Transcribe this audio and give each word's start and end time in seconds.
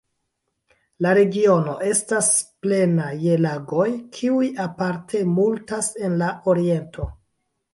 La 1.05 1.09
regiono 1.17 1.75
estas 1.89 2.29
plena 2.65 3.11
je 3.25 3.35
lagoj, 3.43 3.85
kiuj 4.17 4.49
aparte 4.67 5.23
multas 5.37 5.93
en 6.09 6.19
la 6.25 6.33
oriento. 6.55 7.07